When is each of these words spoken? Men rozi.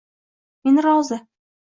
Men 0.63 0.81
rozi. 0.83 1.23